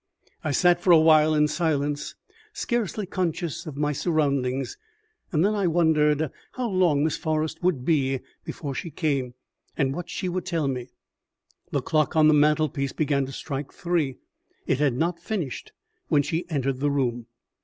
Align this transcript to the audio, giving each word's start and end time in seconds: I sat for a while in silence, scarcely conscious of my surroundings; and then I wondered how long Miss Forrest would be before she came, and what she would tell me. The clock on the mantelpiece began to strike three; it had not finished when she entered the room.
I 0.43 0.49
sat 0.49 0.81
for 0.81 0.89
a 0.89 0.99
while 0.99 1.35
in 1.35 1.47
silence, 1.47 2.15
scarcely 2.53 3.05
conscious 3.05 3.67
of 3.67 3.77
my 3.77 3.91
surroundings; 3.93 4.75
and 5.31 5.45
then 5.45 5.53
I 5.53 5.67
wondered 5.67 6.31
how 6.53 6.69
long 6.69 7.03
Miss 7.03 7.17
Forrest 7.17 7.61
would 7.61 7.85
be 7.85 8.19
before 8.43 8.73
she 8.73 8.89
came, 8.89 9.35
and 9.77 9.93
what 9.93 10.09
she 10.09 10.27
would 10.27 10.47
tell 10.47 10.67
me. 10.67 10.89
The 11.69 11.83
clock 11.83 12.15
on 12.15 12.27
the 12.27 12.33
mantelpiece 12.33 12.93
began 12.93 13.27
to 13.27 13.31
strike 13.31 13.71
three; 13.71 14.17
it 14.65 14.79
had 14.79 14.95
not 14.95 15.19
finished 15.19 15.71
when 16.07 16.23
she 16.23 16.49
entered 16.49 16.79
the 16.79 16.89
room. 16.89 17.27